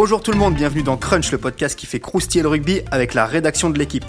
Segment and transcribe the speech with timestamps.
[0.00, 3.14] Bonjour tout le monde, bienvenue dans Crunch, le podcast qui fait croustiller le rugby avec
[3.14, 4.04] la rédaction de l'équipe.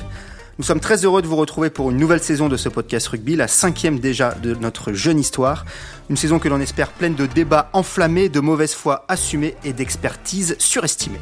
[0.59, 3.35] Nous sommes très heureux de vous retrouver pour une nouvelle saison de ce podcast rugby,
[3.35, 5.65] la cinquième déjà de notre jeune histoire.
[6.11, 10.55] Une saison que l'on espère pleine de débats enflammés, de mauvaise foi assumée et d'expertise
[10.59, 11.19] surestimée.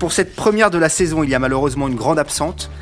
[0.00, 2.72] Pour cette première de la saison, il y a malheureusement une grande absente.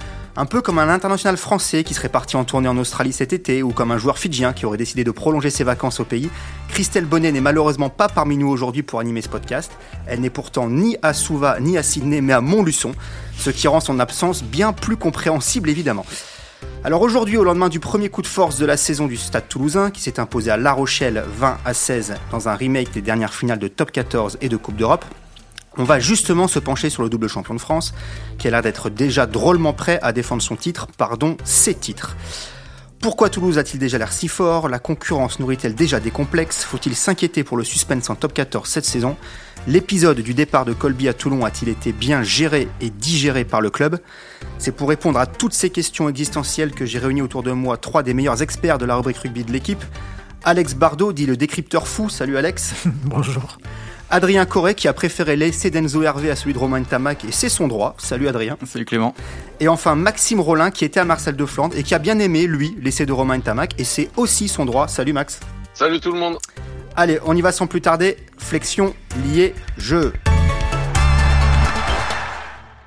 [0.41, 3.62] Un peu comme un international français qui serait parti en tournée en Australie cet été,
[3.62, 6.30] ou comme un joueur fidjien qui aurait décidé de prolonger ses vacances au pays,
[6.68, 9.71] Christelle Bonnet n'est malheureusement pas parmi nous aujourd'hui pour animer ce podcast.
[10.07, 12.93] Elle n'est pourtant ni à Suva ni à Sydney, mais à Montluçon,
[13.36, 16.07] ce qui rend son absence bien plus compréhensible évidemment.
[16.85, 19.91] Alors aujourd'hui, au lendemain du premier coup de force de la saison du Stade toulousain,
[19.91, 23.58] qui s'est imposé à La Rochelle 20 à 16 dans un remake des dernières finales
[23.58, 25.04] de Top 14 et de Coupe d'Europe,
[25.76, 27.94] on va justement se pencher sur le double champion de France,
[28.38, 32.16] qui a l'air d'être déjà drôlement prêt à défendre son titre, pardon, ses titres.
[33.00, 34.69] Pourquoi Toulouse a-t-il déjà l'air si fort?
[34.69, 36.64] La concurrence nourrit-elle déjà des complexes?
[36.64, 39.16] Faut-il s'inquiéter pour le suspense en top 14 cette saison?
[39.66, 43.70] L'épisode du départ de Colby à Toulon a-t-il été bien géré et digéré par le
[43.70, 43.98] club?
[44.58, 48.02] C'est pour répondre à toutes ces questions existentielles que j'ai réuni autour de moi trois
[48.02, 49.82] des meilleurs experts de la rubrique rugby de l'équipe.
[50.44, 52.10] Alex Bardot, dit le décrypteur fou.
[52.10, 52.74] Salut Alex.
[53.05, 53.56] Bonjour.
[54.12, 57.48] Adrien Corret qui a préféré laisser d'Enzo Hervé à celui de Romain Tamac et c'est
[57.48, 57.94] son droit.
[57.98, 58.58] Salut Adrien.
[58.67, 59.14] Salut Clément.
[59.61, 62.48] Et enfin Maxime Rollin qui était à Marcel de Flandre et qui a bien aimé
[62.48, 64.89] lui l'essai de Romain Tamac et c'est aussi son droit.
[64.89, 65.39] Salut Max.
[65.75, 66.39] Salut tout le monde.
[66.97, 68.17] Allez, on y va sans plus tarder.
[68.36, 70.12] Flexion liée jeu.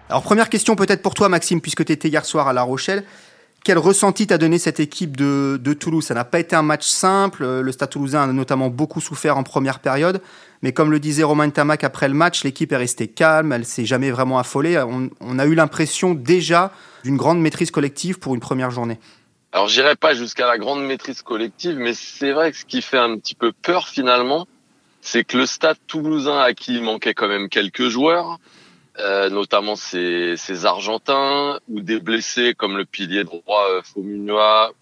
[0.10, 3.06] Alors première question peut-être pour toi Maxime puisque tu étais hier soir à La Rochelle.
[3.64, 6.06] Quel ressenti t'a donné cette équipe de, de Toulouse?
[6.06, 7.62] Ça n'a pas été un match simple.
[7.62, 10.22] Le Stade toulousain a notamment beaucoup souffert en première période.
[10.64, 13.86] Mais comme le disait Romain Tamac après le match, l'équipe est restée calme, elle s'est
[13.86, 14.82] jamais vraiment affolée.
[15.20, 16.72] On, a eu l'impression déjà
[17.04, 18.98] d'une grande maîtrise collective pour une première journée.
[19.52, 22.98] Alors j'irai pas jusqu'à la grande maîtrise collective, mais c'est vrai que ce qui fait
[22.98, 24.48] un petit peu peur finalement,
[25.02, 28.40] c'est que le Stade toulousain à qui il manquait quand même quelques joueurs,
[29.00, 33.82] euh, notamment ces, ces, Argentins ou des blessés comme le pilier droit euh,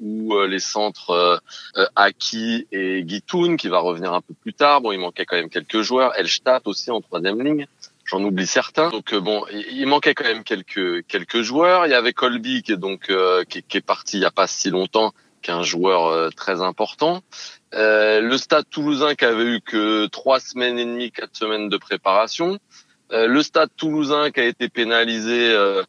[0.02, 1.38] ou euh, les centres euh,
[1.78, 4.82] euh, Aki et Guitoun qui va revenir un peu plus tard.
[4.82, 6.14] Bon, il manquait quand même quelques joueurs.
[6.18, 7.68] Elstadt aussi en troisième ligne.
[8.04, 8.90] J'en oublie certains.
[8.90, 11.86] Donc bon, il manquait quand même quelques quelques joueurs.
[11.86, 13.10] Il y avait Colby qui est donc
[13.48, 16.62] qui, qui, est parti il y a pas si longtemps, qui est un joueur très
[16.62, 17.22] important.
[17.72, 22.60] le Stade Toulousain qui avait eu que trois semaines et demie, quatre semaines de préparation.
[23.12, 25.84] Euh, le Stade Toulousain qui a été pénalisé euh,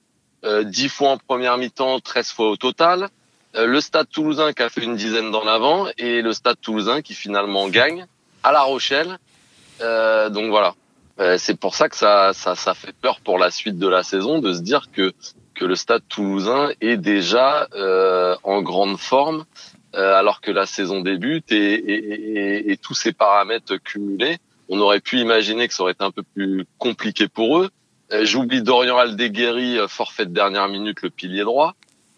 [0.45, 3.09] euh, 10 fois en première mi-temps, 13 fois au total.
[3.55, 7.01] Euh, le Stade Toulousain qui a fait une dizaine d'en avant et le Stade Toulousain
[7.01, 8.07] qui finalement gagne
[8.43, 9.19] à La Rochelle.
[9.81, 10.75] donc voilà,
[11.39, 14.41] c'est pour ça que ça, ça, ça fait peur pour la suite de la saison
[14.41, 15.13] de se dire que
[15.55, 17.69] que le Stade Toulousain est déjà
[18.43, 19.45] en grande forme
[19.93, 21.99] alors que la saison débute et, et,
[22.39, 24.39] et, et tous ces paramètres cumulés
[24.69, 27.71] on aurait pu imaginer que ça aurait été un peu plus compliqué pour eux.
[28.13, 31.75] Euh, j'oublie Dorian Aldeguerri, euh, forfait de dernière minute, le pilier droit.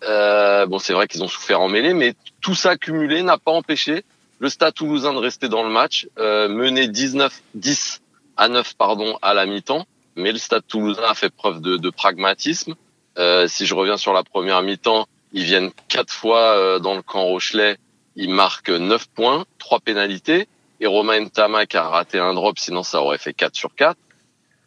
[0.09, 3.53] Euh, bon, c'est vrai qu'ils ont souffert en mêlée, mais tout ça cumulé n'a pas
[3.53, 4.05] empêché
[4.41, 8.03] le Stade Toulousain de rester dans le match, euh, mené 19, 10
[8.37, 9.87] à 9 pardon à la mi-temps.
[10.16, 12.75] Mais le Stade Toulousain a fait preuve de, de pragmatisme.
[13.16, 17.25] Euh, si je reviens sur la première mi-temps, ils viennent quatre fois dans le camp
[17.25, 17.78] Rochelet,
[18.15, 20.47] ils marquent 9 points, trois pénalités
[20.80, 23.96] et Romain Tamac a raté un drop, sinon ça aurait fait 4 sur 4.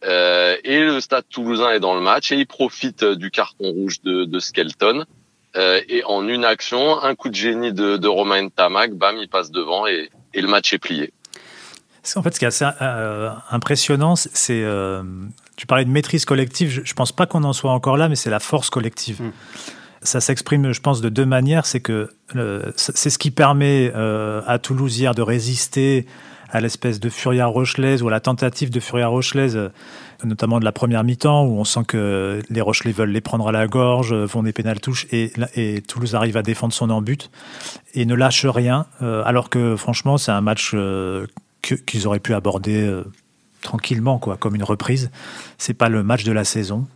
[0.04, 3.70] Euh, et le Stade Toulousain est dans le match et il profite euh, du carton
[3.70, 5.04] rouge de, de Skelton.
[5.56, 9.28] Euh, et en une action, un coup de génie de, de Romain Tamac, bam, il
[9.28, 11.12] passe devant et, et, le match est plié.
[12.16, 15.02] En fait, ce qui est assez euh, impressionnant, c'est euh,
[15.56, 16.70] tu parlais de maîtrise collective.
[16.70, 19.22] Je, je pense pas qu'on en soit encore là, mais c'est la force collective.
[19.22, 19.32] Mmh.
[20.02, 21.66] Ça s'exprime, je pense, de deux manières.
[21.66, 26.06] C'est que euh, c'est ce qui permet euh, à Toulouse de résister
[26.50, 29.68] à l'espèce de furia rochelaise ou à la tentative de furia rochelaise, euh,
[30.24, 33.52] notamment de la première mi-temps, où on sent que les Rochelais veulent les prendre à
[33.52, 35.30] la gorge, font des pénales touches, et,
[35.86, 37.30] Toulouse arrive à défendre son embut
[37.92, 40.74] et ne lâche rien, alors que franchement, c'est un match
[41.60, 43.02] qu'ils auraient pu aborder
[43.60, 45.10] tranquillement, quoi, comme une reprise.
[45.58, 46.86] C'est pas le match de la saison.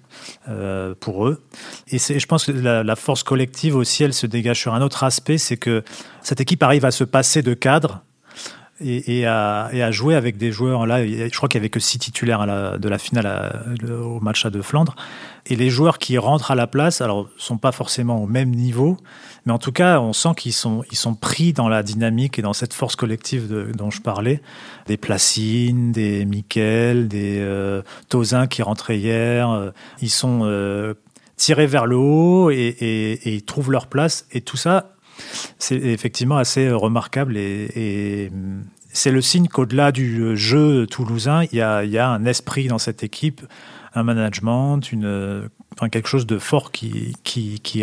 [0.49, 1.43] Euh, pour eux.
[1.89, 5.05] Et je pense que la, la, force collective aussi, elle se dégage sur un autre
[5.05, 5.85] aspect, c'est que
[6.23, 8.03] cette équipe arrive à se passer de cadre
[8.81, 10.87] et, à, jouer avec des joueurs.
[10.87, 14.51] Là, je crois qu'il n'y avait que six titulaires de la finale au match à
[14.51, 14.97] de Flandre.
[15.47, 18.97] Et les joueurs qui rentrent à la place, alors, sont pas forcément au même niveau,
[19.45, 22.43] mais en tout cas, on sent qu'ils sont, ils sont pris dans la dynamique et
[22.43, 24.41] dans cette force collective dont je parlais.
[24.87, 29.51] Des Placines, des Miquel, des euh, Tozin qui rentraient hier.
[29.51, 29.71] Euh,
[30.01, 30.95] ils sont euh,
[31.37, 34.27] tirés vers le haut et ils trouvent leur place.
[34.31, 34.95] Et tout ça,
[35.59, 38.31] c'est effectivement assez remarquable et, et,
[38.93, 43.41] c'est le signe qu'au-delà du jeu toulousain, il y a, un esprit dans cette équipe,
[43.95, 44.81] un management,
[45.73, 47.15] enfin, quelque chose de fort qui,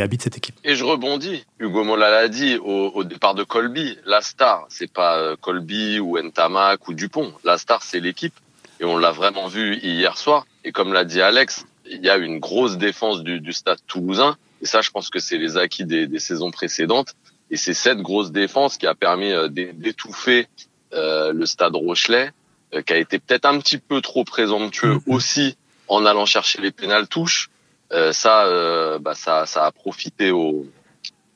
[0.02, 0.56] habite cette équipe.
[0.64, 1.46] Et je rebondis.
[1.60, 3.98] Hugo Mola l'a dit au, départ de Colby.
[4.06, 7.34] La star, c'est pas euh, Colby ou Ntamak ou Dupont.
[7.44, 8.34] La star, c'est l'équipe.
[8.80, 10.46] Et on l'a vraiment vu hier soir.
[10.64, 14.38] Et comme l'a dit Alex, il y a une grosse défense du stade toulousain.
[14.62, 17.16] Et ça, je pense que c'est les acquis des, des, saisons précédentes.
[17.52, 20.48] Et c'est cette grosse défense qui a permis euh, d'étouffer
[20.94, 22.32] euh, le stade Rochelet,
[22.74, 25.14] euh, qui a été peut-être un petit peu trop présomptueux mm-hmm.
[25.14, 25.58] aussi
[25.88, 27.50] en allant chercher les pénales touches.
[27.92, 30.68] Euh, ça, euh, bah, ça, ça a profité aux,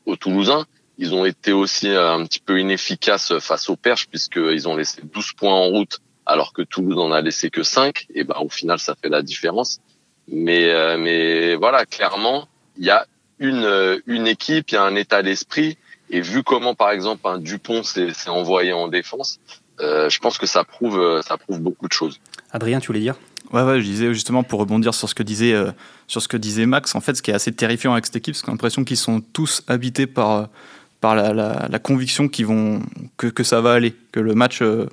[0.06, 0.66] aux Toulousains.
[1.00, 5.34] Ils ont été aussi un petit peu inefficaces face aux Perches puisqu'ils ont laissé 12
[5.34, 8.08] points en route alors que Toulouse en a laissé que 5.
[8.14, 9.80] Et bah, au final, ça fait la différence.
[10.28, 12.48] Mais, euh, mais voilà, clairement,
[12.78, 13.06] il y a
[13.44, 15.78] une, une équipe, il y a un état d'esprit.
[16.10, 19.40] Et vu comment, par exemple, un Dupont s'est envoyé en défense,
[19.80, 22.20] euh, je pense que ça prouve, ça prouve beaucoup de choses.
[22.52, 23.16] Adrien, tu voulais dire?
[23.52, 25.72] Ouais, ouais, je disais justement pour rebondir sur ce que disait, euh,
[26.08, 28.36] sur ce que disait Max, en fait, ce qui est assez terrifiant avec cette équipe,
[28.36, 30.46] c'est qu'on a l'impression qu'ils sont tous habités par, euh,
[31.02, 32.82] par la, la, la conviction qu'ils vont,
[33.18, 34.88] que, que, ça va aller, que le match, euh,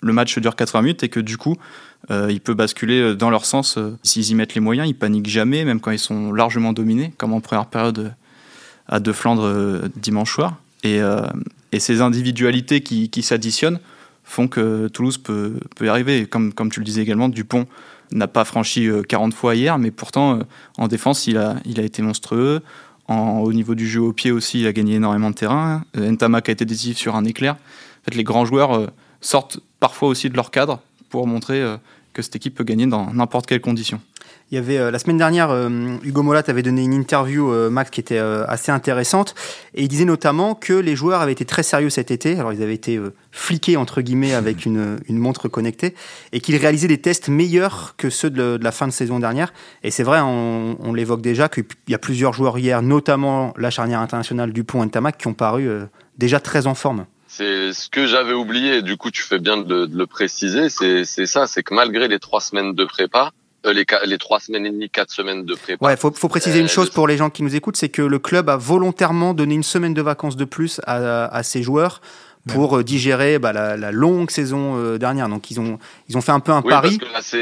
[0.00, 1.56] le match dure 80 minutes et que du coup,
[2.10, 4.88] euh, il peut basculer dans leur sens s'ils y mettent les moyens.
[4.88, 8.14] Ils paniquent jamais, même quand ils sont largement dominés, comme en première période
[8.88, 10.56] à De Flandre dimanche soir.
[10.82, 11.00] Et,
[11.78, 13.80] ces individualités qui, s'additionnent
[14.22, 16.26] font que Toulouse peut, peut y arriver.
[16.26, 17.66] Comme, comme tu le disais également, Dupont
[18.12, 20.42] n'a pas franchi 40 euh, fois hier, mais pourtant, euh,
[20.78, 22.62] en défense, il a, il a été monstrueux.
[23.06, 25.84] Au niveau du jeu au pied aussi, il a gagné énormément de terrain.
[25.96, 27.54] Euh, Ntamak a été décisif sur un éclair.
[27.54, 28.90] En fait, les grands joueurs
[29.20, 30.80] sortent parfois aussi de leur cadre
[31.14, 31.62] pour montrer
[32.12, 34.00] que cette équipe peut gagner dans n'importe quelle condition.
[34.50, 37.70] Il y avait euh, la semaine dernière, euh, Hugo Molat avait donné une interview, euh,
[37.70, 39.36] Max, qui était assez intéressante,
[39.76, 42.36] et il disait notamment que les joueurs avaient été très sérieux cet été.
[42.36, 43.00] Alors ils avaient été
[43.30, 45.94] fliqués entre guillemets avec une, une montre connectée,
[46.32, 49.52] et qu'ils réalisaient des tests meilleurs que ceux de, de la fin de saison dernière.
[49.84, 53.70] Et c'est vrai, on, on l'évoque déjà qu'il y a plusieurs joueurs hier, notamment la
[53.70, 55.68] charnière internationale Dupont et Tamac, qui ont paru
[56.18, 57.06] déjà très en forme.
[57.36, 58.80] C'est ce que j'avais oublié.
[58.82, 60.68] Du coup, tu fais bien de, de le préciser.
[60.68, 63.32] C'est ça, c'est que malgré les trois semaines de prépa,
[63.66, 65.84] euh, les, les trois semaines et demie, quatre semaines de prépa.
[65.84, 68.02] Ouais, faut, faut préciser une euh, chose pour les gens qui nous écoutent, c'est que
[68.02, 72.00] le club a volontairement donné une semaine de vacances de plus à, à ses joueurs
[72.46, 75.28] pour euh, digérer bah, la, la, longue saison dernière.
[75.28, 76.98] Donc ils ont ils ont fait un peu un oui, pari.
[76.98, 77.36] Parce que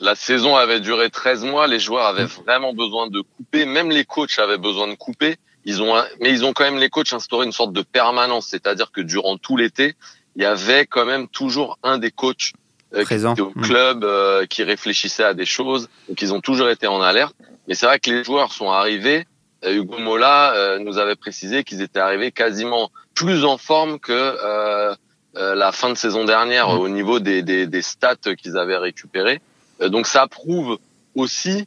[0.00, 2.42] la, la, saison avait duré 13 mois, les joueurs avaient mmh.
[2.44, 5.36] vraiment besoin de couper, même les coachs avaient besoin de couper.
[5.66, 8.92] Ils ont mais ils ont quand même les coachs instauré une sorte de permanence, c'est-à-dire
[8.92, 9.96] que durant tout l'été,
[10.36, 12.52] il y avait quand même toujours un des coachs
[12.94, 13.34] euh, Présent.
[13.34, 15.88] qui étaient au club, euh, qui réfléchissaient à des choses.
[16.08, 17.34] Donc ils ont toujours été en alerte.
[17.66, 19.26] Mais c'est vrai que les joueurs sont arrivés.
[19.64, 24.94] Euh, Hugo Mola nous avait précisé qu'ils étaient arrivés quasiment plus en forme que
[25.34, 26.78] la fin de saison dernière mmh.
[26.78, 29.40] au niveau des, des, des stats qu'ils avaient récupérés.
[29.80, 30.78] donc ça prouve
[31.16, 31.66] aussi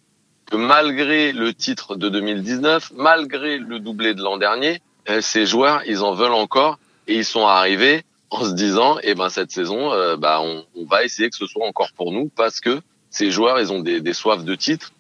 [0.49, 4.81] que malgré le titre de 2019, malgré le doublé de l'an dernier,
[5.21, 9.29] ces joueurs, ils en veulent encore et ils sont arrivés en se disant, eh ben
[9.29, 12.59] cette saison, euh, bah on, on, va essayer que ce soit encore pour nous parce
[12.59, 14.91] que ces joueurs, ils ont des, des soifs de titres.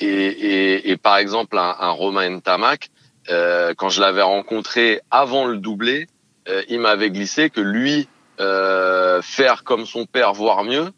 [0.00, 2.88] Et, et, et par exemple, un, un Romain Ntamak,
[3.30, 6.06] euh, quand je l'avais rencontré avant le doublé,
[6.48, 8.08] euh, il m'avait glissé que lui,
[8.40, 10.90] euh, faire comme son père, voire mieux.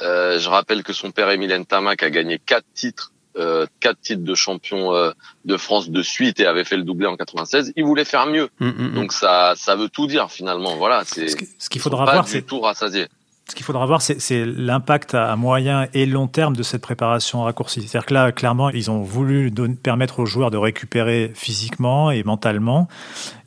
[0.00, 4.22] Euh, je rappelle que son père, Emile Ntamak, a gagné quatre titres euh, quatre titres
[4.22, 5.10] de champion euh,
[5.44, 7.72] de France de suite et avait fait le doublé en 96.
[7.76, 8.48] Il voulait faire mieux.
[8.60, 8.94] Mm, mm, mm.
[8.94, 10.76] Donc ça, ça veut tout dire finalement.
[10.76, 13.08] Voilà, c'est ce qu'il faudra voir, c'est tout rassasié.
[13.48, 17.82] Ce qu'il faudra voir, c'est l'impact à moyen et long terme de cette préparation raccourcie.
[17.82, 22.22] C'est-à-dire que là, clairement, ils ont voulu donner, permettre aux joueurs de récupérer physiquement et
[22.22, 22.88] mentalement.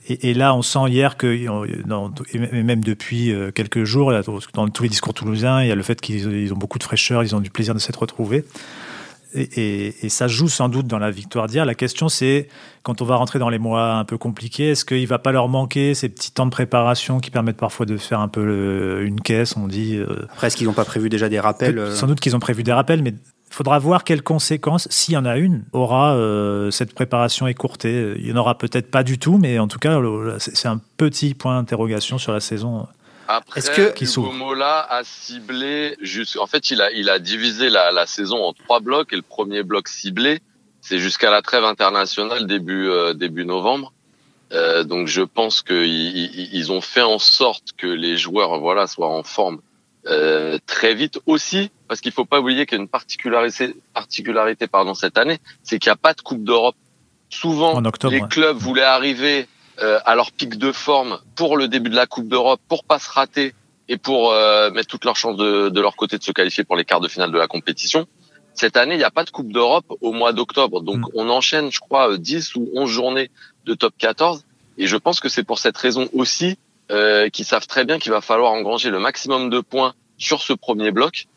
[0.07, 4.13] Et, et là, on sent hier que, et même depuis euh, quelques jours,
[4.53, 7.23] dans tous les discours toulousains, il y a le fait qu'ils ont beaucoup de fraîcheur,
[7.23, 8.45] ils ont du plaisir de s'être retrouvés.
[9.37, 11.65] Et, et, et, ça joue sans doute dans la victoire d'hier.
[11.65, 12.47] La question, c'est
[12.83, 15.47] quand on va rentrer dans les mois un peu compliqués, est-ce qu'il va pas leur
[15.47, 19.21] manquer ces petits temps de préparation qui permettent parfois de faire un peu le, une
[19.21, 19.95] caisse, on dit.
[19.95, 21.93] Euh, Après, est-ce qu'ils n'ont pas prévu déjà des rappels euh...
[21.93, 25.17] Sans doute qu'ils ont prévu des rappels, mais il faudra voir quelles conséquences, s'il y
[25.17, 28.15] en a une, aura euh, cette préparation écourtée.
[28.17, 29.99] Il n'y en aura peut-être pas du tout, mais en tout cas,
[30.39, 32.87] c'est un petit point d'interrogation sur la saison.
[33.27, 36.37] Après, Est-ce que Hugo Mola a ciblé juste.
[36.37, 39.21] En fait, il a il a divisé la, la saison en trois blocs et le
[39.21, 40.39] premier bloc ciblé,
[40.81, 43.91] c'est jusqu'à la trêve internationale début euh, début novembre.
[44.53, 49.09] Euh, donc, je pense qu'ils ils ont fait en sorte que les joueurs voilà soient
[49.09, 49.59] en forme
[50.05, 54.67] euh, très vite aussi, parce qu'il faut pas oublier qu'il y a une particularité particularité
[54.67, 56.77] pardon cette année, c'est qu'il n'y a pas de Coupe d'Europe.
[57.29, 58.27] Souvent, octobre, les ouais.
[58.29, 59.49] clubs voulaient arriver
[59.81, 62.99] euh, à leur pic de forme pour le début de la Coupe d'Europe, pour pas
[62.99, 63.53] se rater
[63.89, 64.33] et pour
[64.73, 67.07] mettre toutes leurs chances de, de, leur côté de se qualifier pour les quarts de
[67.07, 68.05] finale de la compétition.
[68.57, 70.81] Cette année, il n'y a pas de Coupe d'Europe au mois d'octobre.
[70.81, 71.11] Donc, mm.
[71.13, 73.29] on enchaîne, je crois, 10 ou 11 journées
[73.65, 74.43] de top 14.
[74.79, 76.57] Et je pense que c'est pour cette raison aussi
[76.89, 80.53] euh, qu'ils savent très bien qu'il va falloir engranger le maximum de points sur ce
[80.53, 81.27] premier bloc.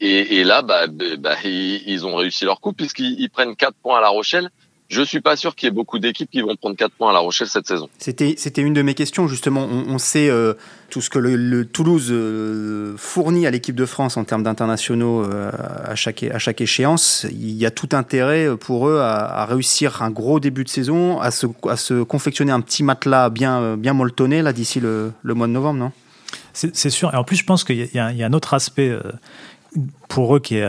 [0.00, 4.00] Et, et là, bah, bah, ils, ont réussi leur coup puisqu'ils prennent 4 points à
[4.00, 4.48] La Rochelle
[4.90, 7.12] je suis pas sûr qu'il y ait beaucoup d'équipes qui vont prendre 4 points à
[7.12, 7.88] La Rochelle cette saison.
[7.98, 9.64] C'était, c'était une de mes questions, justement.
[9.64, 10.54] On, sait euh,
[10.90, 15.52] tout ce que le, Toulouse euh, fournit à l'équipe de France en termes d'internationaux euh,
[15.84, 17.24] à, chaque, à chaque échéance.
[17.30, 21.30] Il y a tout intérêt pour eux à, réussir un gros début de saison, à
[21.30, 25.46] se, à se confectionner un petit matelas bien, bien molletonné là, d'ici le, le mois
[25.46, 25.92] de novembre, non?
[26.52, 27.14] C'est, sûr.
[27.14, 28.92] Et en plus, je pense qu'il y, y, a un autre aspect
[30.08, 30.68] pour eux qui est,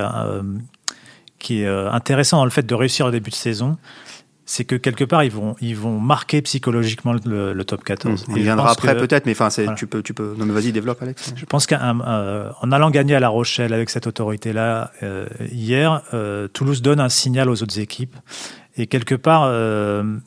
[1.39, 3.77] qui est intéressant dans le fait de réussir au début de saison
[4.51, 8.27] c'est que quelque part ils vont ils vont marquer psychologiquement le, top 14.
[8.27, 8.33] Mmh.
[8.35, 11.33] Il viendra après peut-être, mais enfin tu peux tu peux non mais vas-y développe Alex.
[11.37, 16.01] Je pense qu'en euh, allant gagner à La Rochelle avec cette autorité là euh, hier,
[16.13, 18.17] euh, Toulouse donne un signal aux autres équipes
[18.75, 19.49] et quelque part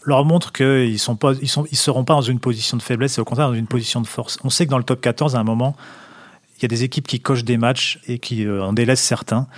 [0.06, 3.12] leur montre qu'ils sont pas ils sont ils seront pas dans une position de faiblesse,
[3.12, 4.38] c'est au contraire dans une position de force.
[4.42, 5.76] On sait que dans le top 14 à un moment
[6.56, 9.48] il y a des équipes qui cochent des matchs et qui en délaissent certains.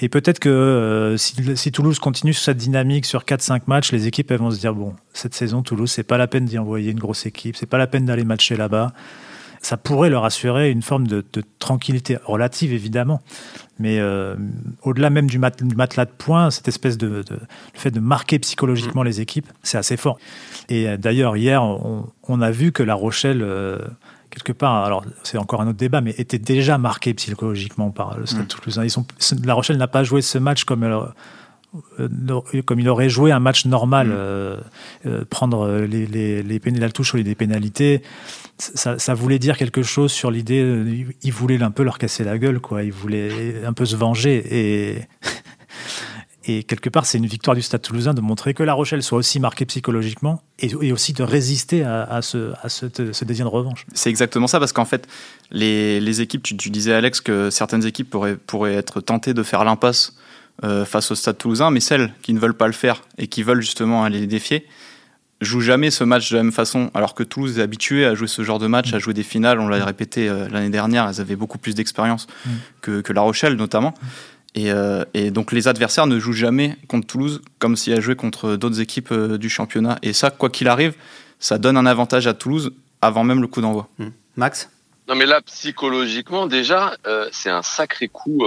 [0.00, 4.30] Et peut-être que euh, si, Toulouse continue sur cette dynamique sur 4-5 matchs, les équipes
[4.30, 6.98] elles vont se dire bon, cette saison, Toulouse, c'est pas la peine d'y envoyer une
[6.98, 8.92] grosse équipe, c'est pas la peine d'aller matcher là-bas.
[9.62, 11.22] Ça pourrait leur assurer une forme de,
[11.58, 13.20] tranquillité relative, évidemment.
[13.78, 14.34] Mais euh,
[14.82, 17.38] au-delà même du, matelas de points, cette espèce de, le
[17.74, 20.18] fait de marquer psychologiquement les équipes, c'est assez fort.
[20.70, 23.44] Et euh, d'ailleurs, hier, on, a vu que La Rochelle
[24.30, 28.26] quelque part, alors c'est encore un autre débat, mais était déjà marqué psychologiquement par le
[28.26, 28.46] Stade mm.
[28.46, 28.84] Toulousain.
[28.84, 29.04] Ils sont,
[29.44, 31.06] la Rochelle n'a pas joué ce match comme, euh,
[31.98, 34.08] euh, comme il aurait joué un match normal.
[34.08, 34.12] Mm.
[34.12, 38.02] Euh, prendre les, les, les la touche sur les pénalités,
[38.58, 41.06] ça, ça, voulait dire quelque chose sur l'idée.
[41.22, 42.82] Ils voulaient un peu leur casser la gueule, quoi.
[42.82, 44.44] Ils voulaient un peu se venger.
[44.50, 45.00] Et
[46.50, 49.18] et quelque part, c'est une victoire du Stade toulousain de montrer que La Rochelle soit
[49.18, 53.86] aussi marquée psychologiquement et, aussi de résister à, ce, à ce, désir de revanche.
[53.94, 55.06] C'est exactement ça, parce qu'en fait,
[55.50, 59.64] les, les équipes, tu, disais Alex que certaines équipes pourraient, pourraient être tentées de faire
[59.64, 60.16] l'impasse
[60.64, 63.42] euh, face au Stade toulousain, mais celles qui ne veulent pas le faire et qui
[63.42, 64.66] veulent justement aller les défier,
[65.40, 68.28] jouent jamais ce match de la même façon, alors que Toulouse est habitué à jouer
[68.28, 69.58] ce genre de match, à jouer des finales.
[69.60, 72.50] On l'a répété euh, l'année dernière, elles avaient beaucoup plus d'expérience mm.
[72.82, 73.94] que, que, La Rochelle notamment.
[74.58, 78.56] Euh, et, donc les adversaires ne jouent jamais contre Toulouse comme si elles jouaient contre
[78.56, 79.98] d'autres équipes euh, du championnat.
[80.02, 80.94] Et ça, quoi qu'il arrive,
[81.38, 83.88] ça donne un avantage à Toulouse avant même le coup d'envoi.
[83.98, 84.08] Hmm.
[84.36, 84.70] Max
[85.08, 88.42] Non mais là, psychologiquement, déjà, euh, c'est un sacré coup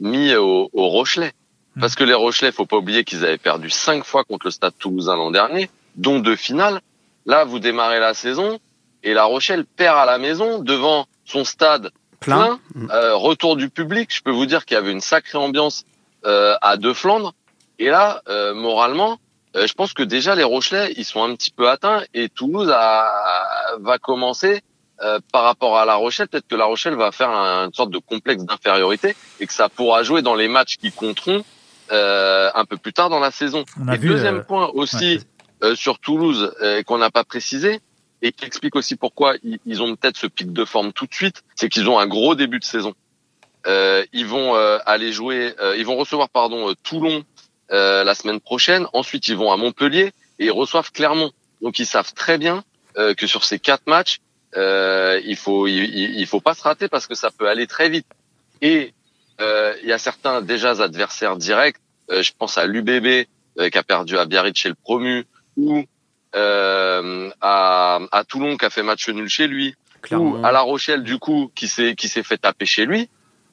[0.00, 1.32] mis au, au Rochelet.
[1.76, 1.80] Hmm.
[1.80, 4.74] Parce que les Rochelais, faut pas oublier qu'ils avaient perdu cinq fois contre le Stade
[4.78, 6.80] Toulousain l'an dernier, dont deux finales.
[7.26, 8.58] Là, vous démarrez la saison
[9.02, 12.60] et la Rochelle perd à la maison devant son stade plein.
[12.90, 15.84] Euh, retour du public, je peux vous dire qu'il y avait une sacrée ambiance
[16.24, 17.34] euh, à Deux Flandres.
[17.80, 19.18] Et là, euh, moralement,
[19.56, 22.70] euh, je pense que déjà les Rochelais, ils sont un petit peu atteints et Toulouse
[22.70, 23.08] a,
[23.80, 24.60] va commencer
[25.02, 26.28] euh, par rapport à La Rochelle.
[26.28, 30.02] Peut-être que La Rochelle va faire une sorte de complexe d'infériorité et que ça pourra
[30.02, 31.42] jouer dans les matchs qui compteront
[31.90, 33.64] un peu plus tard dans la saison.
[33.92, 35.20] et deuxième point aussi
[35.74, 36.54] sur Toulouse
[36.86, 37.80] qu'on n'a pas précisé,
[38.22, 41.42] et qui explique aussi pourquoi ils, ont peut-être ce pic de forme tout de suite,
[41.56, 42.94] c'est qu'ils ont un gros début de saison.
[43.66, 47.24] Euh, ils vont euh, aller jouer, euh, ils vont recevoir pardon Toulon
[47.70, 48.86] la semaine prochaine.
[48.92, 51.30] Ensuite, ils vont à Montpellier et ils reçoivent Clermont.
[51.62, 52.64] Donc, ils savent très bien
[52.96, 54.18] que sur ces quatre matchs,
[54.56, 58.08] il faut il, il, faut pas se rater parce que ça peut aller très vite.
[58.60, 58.92] Et
[59.40, 61.76] il y a certains déjà adversaires directs.
[62.10, 63.26] je pense à l'UBB
[63.70, 65.24] qui a perdu à Biarritz chez le promu
[65.56, 65.84] ou
[66.34, 69.74] euh, à, à, Toulon qui a fait match nul chez lui,
[70.12, 73.08] ou à La Rochelle du coup qui s'est qui s'est fait taper chez lui,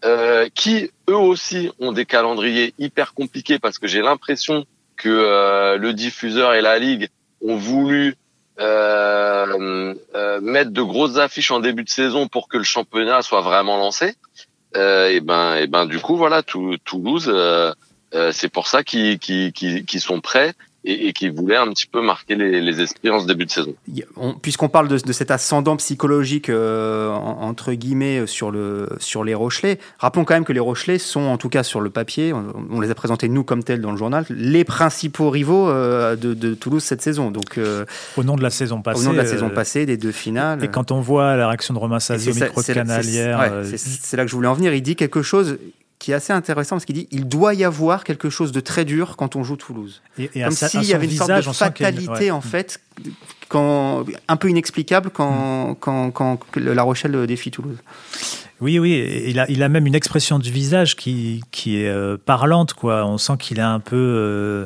[0.05, 4.65] euh, qui eux aussi ont des calendriers hyper compliqués parce que j'ai l'impression
[4.95, 7.09] que euh, le diffuseur et la ligue
[7.41, 8.15] ont voulu
[8.59, 13.41] euh, euh, mettre de grosses affiches en début de saison pour que le championnat soit
[13.41, 14.15] vraiment lancé.
[14.75, 17.33] Euh, et ben et ben du coup voilà Toulouse
[18.31, 20.53] c'est pour ça qu'ils qu'ils sont prêts
[20.87, 23.75] et, qui voulait un petit peu marquer les, esprits en ce début de saison.
[24.41, 30.25] Puisqu'on parle de, cet ascendant psychologique euh, entre guillemets sur, le, sur les Rochelais, rappelons
[30.25, 32.95] quand même que les Rochelais sont en tout cas sur le papier, on, les a
[32.95, 37.31] présentés nous comme tels dans le journal, les principaux rivaux euh, de, Toulouse cette saison.
[37.31, 39.01] Donc, euh, au nom de la saison passée.
[39.01, 40.63] Au nom de la saison passée, des deux finales.
[40.63, 43.63] Et quand on voit la réaction de Romain Sazio au micro de Canal hier.
[43.75, 44.73] c'est là que je voulais en venir.
[44.73, 45.57] Il dit quelque chose
[45.99, 48.85] qui est assez intéressant parce qu'il dit il doit y avoir quelque chose de très
[48.85, 50.01] dur quand on joue Toulouse.
[50.17, 52.79] Et, et Comme s'il y avait une sorte de fatalité en fait,
[53.49, 57.77] quand, un peu inexplicable quand, quand, quand La Rochelle défie Toulouse.
[58.59, 62.17] Oui, oui, il a, il a même une expression du visage qui, qui est euh,
[62.17, 63.05] parlante, quoi.
[63.05, 63.95] On sent qu'il est un peu.
[63.95, 64.65] Euh,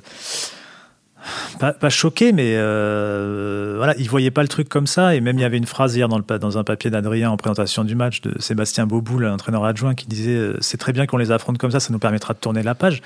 [1.60, 5.16] pas, choqué, mais euh, voilà, il voyait pas le truc comme ça.
[5.16, 7.96] Et même il y avait une phrase hier dans, un papier d'Adrien en présentation du
[7.96, 11.58] match de Sébastien Beauboul, l'entraîneur adjoint, qui disait euh, c'est très bien qu'on les affronte
[11.58, 13.02] comme ça, ça nous permettra de tourner la page.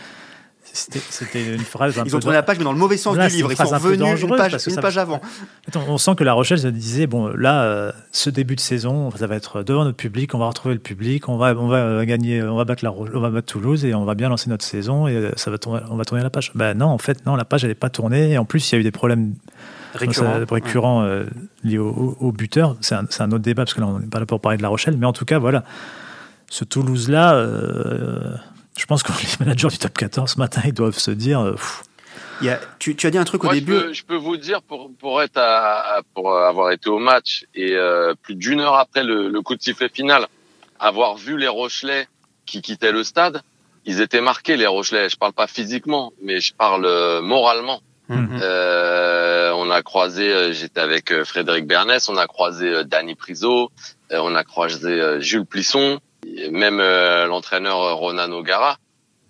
[0.74, 1.98] C'était une phrase.
[1.98, 3.52] Un ils ont tourné la page, mais dans le mauvais sens du livre.
[3.52, 5.22] Ils sont revenus une page, une page avant.
[5.76, 9.28] on sent que La Rochelle se disait bon, là, euh, ce début de saison, ça
[9.28, 12.42] va être devant notre public, on va retrouver le public, on va, on va gagner,
[12.44, 15.08] on va battre la, on va battre Toulouse et on va bien lancer notre saison
[15.08, 16.52] et ça va tourner, on va tourner la page.
[16.56, 18.32] Ben non, en fait, non, la page elle n'est pas tournée.
[18.32, 19.34] Et en plus, il y a eu des problèmes
[19.94, 21.26] récurrents, récurrents euh,
[21.64, 22.76] liés au, au, buteur.
[22.82, 24.64] C'est un, un, autre débat parce que là, on n'est pas là pour parler de
[24.64, 25.64] La Rochelle, mais en tout cas, voilà,
[26.50, 27.36] ce Toulouse là.
[27.36, 28.36] Euh,
[28.78, 31.42] je pense que les managers du top 14 ce matin, ils doivent se dire.
[31.42, 31.56] Euh,
[32.42, 33.74] il y a, tu, tu, as dit un truc au début.
[33.74, 37.46] Je peux, je peux, vous dire, pour, pour, être à, pour avoir été au match
[37.54, 40.28] et euh, plus d'une heure après le, le, coup de sifflet final,
[40.80, 42.08] avoir vu les Rochelais
[42.46, 43.42] qui quittaient le stade,
[43.86, 45.10] ils étaient marqués, les Rochelais.
[45.10, 47.82] Je parle pas physiquement, mais je parle euh, moralement.
[48.10, 48.40] Mm-hmm.
[48.42, 53.72] Euh, on a croisé, euh, j'étais avec Frédéric Bernès, on a croisé Danny Priso,
[54.12, 56.00] on a croisé Jules Plisson
[56.52, 58.78] même euh, l'entraîneur Ronan O'Gara,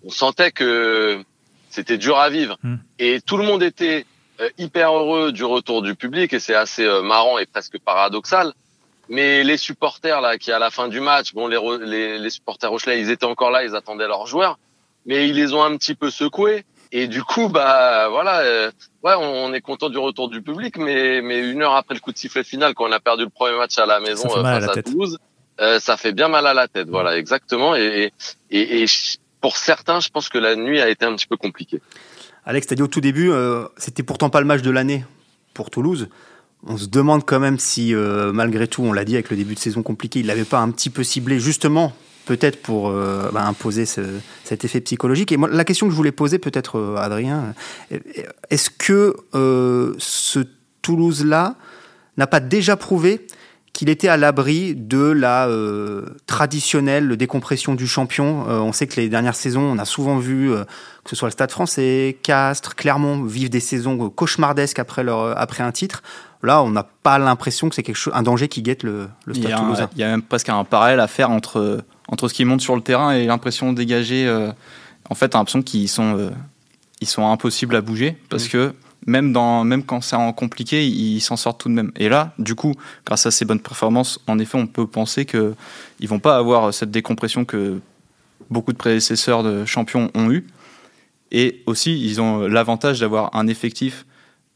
[0.04, 1.22] on sentait que
[1.70, 2.58] c'était dur à vivre.
[2.62, 2.76] Hmm.
[2.98, 4.06] Et tout le monde était
[4.40, 8.52] euh, hyper heureux du retour du public et c'est assez euh, marrant et presque paradoxal.
[9.08, 12.70] Mais les supporters là, qui à la fin du match, bon, les, les, les supporters
[12.70, 14.58] Rochelais, ils étaient encore là, ils attendaient leurs joueurs,
[15.04, 16.64] mais ils les ont un petit peu secoués.
[16.92, 18.70] Et du coup, bah voilà,
[19.02, 22.12] ouais, on, est content du retour du public, mais mais une heure après le coup
[22.12, 24.82] de sifflet final, quand on a perdu le premier match à la maison face à,
[24.82, 25.18] Toulouse,
[25.60, 26.88] euh, ça fait bien mal à la tête.
[26.88, 27.74] Voilà, exactement.
[27.74, 28.12] Et,
[29.40, 31.80] pour certains, je pense que la nuit a été un petit peu compliquée.
[32.44, 35.04] Alex, tu as dit au tout début, euh, c'était pourtant pas le match de l'année
[35.54, 36.08] pour Toulouse.
[36.66, 39.54] On se demande quand même si, euh, malgré tout, on l'a dit avec le début
[39.54, 41.92] de saison compliqué, il l'avait pas un petit peu ciblé justement,
[42.24, 44.00] peut-être pour bah, imposer ce,
[44.42, 45.30] cet effet psychologique.
[45.32, 47.54] Et moi, la question que je voulais poser, peut-être, Adrien,
[48.50, 50.40] est-ce que ce
[50.82, 51.56] Toulouse-là
[52.16, 53.26] n'a pas déjà prouvé
[53.76, 58.48] qu'il était à l'abri de la euh, traditionnelle décompression du champion.
[58.48, 60.64] Euh, on sait que les dernières saisons, on a souvent vu euh,
[61.04, 65.62] que ce soit le Stade français, Castres, Clermont vivent des saisons cauchemardesques après, leur, après
[65.62, 66.02] un titre.
[66.42, 69.34] Là, on n'a pas l'impression que c'est quelque chose, un danger qui guette le, le
[69.34, 69.90] Stade il toulousain.
[69.92, 72.76] Il y a même presque un parallèle à faire entre, entre ce qui monte sur
[72.76, 74.26] le terrain et l'impression dégagée.
[75.10, 76.30] en fait, l'impression qu'ils sont,
[77.02, 78.72] ils sont impossibles à bouger parce que
[79.06, 81.92] même, dans, même quand c'est compliqué, ils s'en sortent tout de même.
[81.96, 85.54] Et là, du coup, grâce à ces bonnes performances, en effet, on peut penser qu'ils
[86.00, 87.80] ne vont pas avoir cette décompression que
[88.50, 90.46] beaucoup de prédécesseurs de champions ont eu.
[91.30, 94.06] Et aussi, ils ont l'avantage d'avoir un effectif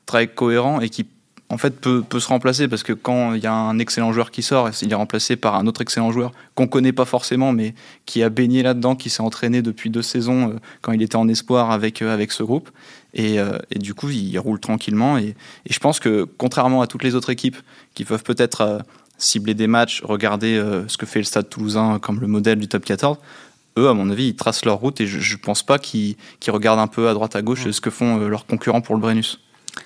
[0.06, 1.06] très cohérent et qui
[1.50, 4.30] en fait peut, peut, se remplacer parce que quand il y a un excellent joueur
[4.30, 7.74] qui sort, il est remplacé par un autre excellent joueur qu'on connaît pas forcément mais
[8.06, 11.28] qui a baigné là-dedans, qui s'est entraîné depuis deux saisons euh, quand il était en
[11.28, 12.70] espoir avec euh, avec ce groupe.
[13.12, 15.18] Et, euh, et du coup il roule tranquillement.
[15.18, 15.34] Et,
[15.66, 17.56] et, je pense que contrairement à toutes les autres équipes
[17.94, 18.82] qui peuvent peut-être
[19.18, 22.84] cibler des matchs, regarder ce que fait le Stade Toulousain comme le modèle du top
[22.84, 23.18] 14,
[23.76, 24.98] eux, à mon avis, ils tracent leur route.
[25.00, 26.16] Et je, ne pense pas qu'ils
[26.48, 29.38] regardent un peu à droite à gauche ce que font leurs concurrents pour le Brennus.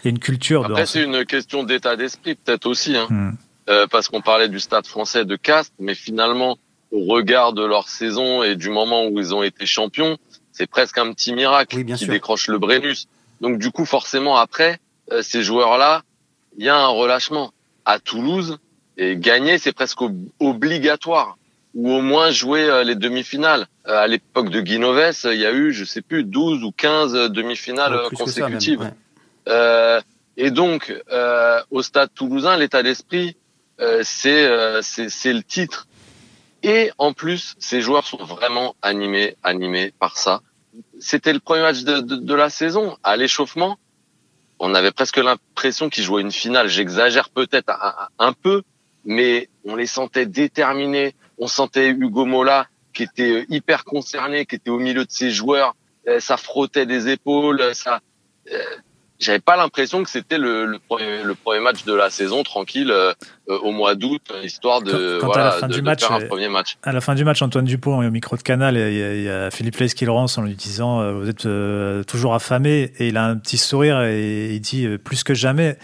[0.03, 0.65] Il y a une culture.
[0.65, 3.07] Après, c'est une question d'état d'esprit peut-être aussi, hein.
[3.11, 3.33] Hmm.
[3.69, 6.59] euh, parce qu'on parlait du Stade Français de Castres, mais finalement,
[6.91, 10.19] au regard de leur saison et du moment où ils ont été champions,
[10.53, 13.09] c'est presque un petit miracle qui décroche le Brennus.
[13.41, 14.79] Donc du coup, forcément, après
[15.13, 16.03] euh, ces joueurs-là,
[16.57, 17.53] il y a un relâchement.
[17.87, 18.59] À Toulouse,
[18.97, 20.01] et gagner, c'est presque
[20.41, 21.37] obligatoire
[21.75, 23.67] ou au moins jouer euh, les demi-finales.
[23.89, 27.31] Euh, à l'époque de Guinoves, il y a eu, je sais plus, 12 ou 15
[27.31, 28.83] demi-finales consécutives.
[28.83, 28.91] Euh,
[30.37, 33.37] et donc, euh, au Stade Toulousain, l'état d'esprit,
[33.81, 35.87] euh, c'est c'est le titre.
[36.63, 40.41] Et en plus, ces joueurs sont vraiment animés, animés par ça.
[40.99, 42.97] C'était le premier match de, de, de la saison.
[43.03, 43.79] À l'échauffement,
[44.59, 46.69] on avait presque l'impression qu'ils jouaient une finale.
[46.69, 48.63] J'exagère peut-être un, un, peu,
[49.05, 51.15] mais on les sentait déterminés.
[51.39, 55.77] On sentait Hugo Mola qui était hyper concerné, qui était au milieu de ses joueurs.
[56.19, 57.75] Ça frottait des épaules.
[57.75, 58.01] Ça,
[59.21, 63.13] j'avais pas l'impression que c'était le, le, premier, match de la saison tranquille euh,
[63.49, 66.49] euh, au mois d'août, histoire de, voilà, à la fin du match, faire un premier
[66.49, 66.77] match.
[66.83, 69.77] À la fin du match, Antoine Dupont au micro de Canal, il y a, Philippe
[69.77, 73.25] Leys qui le rend en lui disant euh, vous êtes toujours affamé et il a
[73.25, 75.79] un petit sourire et il dit plus que jamais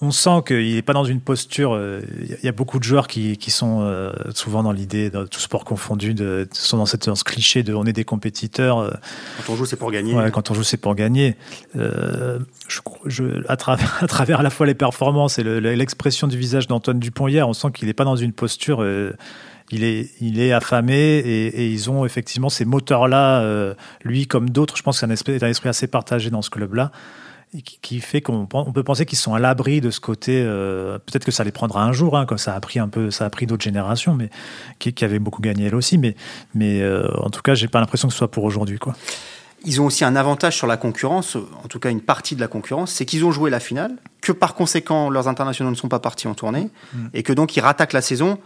[0.00, 1.78] on sent qu'il n'est pas dans une posture.
[2.20, 5.64] Il y a beaucoup de joueurs qui, qui sont souvent dans l'idée, dans tout sport
[5.64, 8.98] confondu, de, sont dans, cette, dans ce cliché de on est des compétiteurs.
[9.46, 10.14] Quand on joue, c'est pour gagner.
[10.14, 11.36] Ouais, quand on joue, c'est pour gagner.
[11.74, 16.66] je, je, à, travers, à travers à la fois les performances et l'expression du visage
[16.66, 18.82] d'Antoine Dupont hier, on sent qu'il n'est pas dans une posture
[19.70, 24.76] il est, il est affamé et, ils ont effectivement ces moteurs-là, euh, lui comme d'autres.
[24.76, 26.90] Je pense que c'est un esprit, un esprit assez partagé dans ce club-là
[27.58, 30.42] qui fait qu'on peut penser qu'ils sont à l'abri de ce côté.
[30.44, 33.10] Euh, peut-être que ça les prendra un jour, hein, comme ça a pris un peu,
[33.10, 34.30] ça a pris d'autres générations, mais
[34.78, 35.98] qui, qui, avaient beaucoup gagné elle aussi.
[35.98, 36.14] Mais,
[36.54, 38.94] mais euh, en tout cas, j'ai pas l'impression que ce soit pour aujourd'hui, quoi.
[39.66, 42.48] Ils ont aussi un avantage sur la concurrence, en tout cas une partie de la
[42.48, 45.98] concurrence, c'est qu'ils ont joué la finale, que par conséquent leurs internationaux ne sont pas
[45.98, 47.06] partis en tournée, mm.
[47.12, 48.38] et que donc ils rattaquent la saison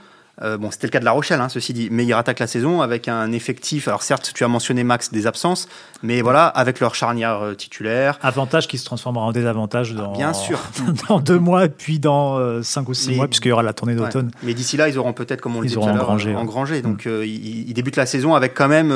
[0.43, 2.49] euh, bon, c'était le cas de La Rochelle, hein, ceci dit, mais ils rattaquent la
[2.49, 3.87] saison avec un effectif.
[3.87, 5.69] Alors certes, tu as mentionné Max des absences,
[6.03, 8.19] mais voilà, avec leur charnière euh, titulaire.
[8.21, 10.59] Avantage qui se transformera en désavantage dans, Bien sûr.
[11.09, 13.95] dans deux mois, puis dans euh, cinq ou six mois, puisqu'il y aura la tournée
[13.95, 14.33] d'automne.
[14.43, 16.83] Mais d'ici là, ils auront peut-être, comme on le dit tout à l'heure, engrangé.
[16.83, 17.23] Donc mm.
[17.23, 18.93] ils, ils, débutent la saison avec quand même